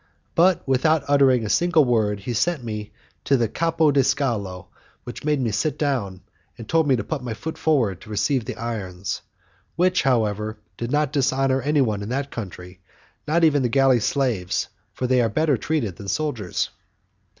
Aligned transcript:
But, 0.33 0.67
without 0.67 1.03
uttering 1.07 1.45
a 1.45 1.49
single 1.49 1.85
word, 1.85 2.21
he 2.21 2.33
sent 2.33 2.63
me 2.63 2.91
to 3.23 3.37
the 3.37 3.47
'capo 3.47 3.91
di 3.91 4.01
scalo' 4.01 4.65
who 5.05 5.11
made 5.23 5.39
me 5.39 5.51
sit 5.51 5.77
down, 5.77 6.21
and 6.57 6.67
told 6.67 6.87
me 6.87 6.95
to 6.95 7.03
put 7.03 7.21
my 7.23 7.35
foot 7.35 7.55
forward 7.55 8.01
to 8.01 8.09
receive 8.09 8.45
the 8.45 8.55
irons, 8.55 9.21
which, 9.75 10.01
however, 10.01 10.57
do 10.75 10.87
not 10.87 11.13
dishonour 11.13 11.61
anyone 11.61 12.01
in 12.01 12.09
that 12.09 12.31
country, 12.31 12.81
not 13.27 13.43
even 13.43 13.61
the 13.61 13.69
galley 13.69 13.99
slaves, 13.99 14.69
for 14.91 15.05
they 15.05 15.21
are 15.21 15.29
better 15.29 15.55
treated 15.55 15.97
than 15.97 16.07
soldiers. 16.07 16.71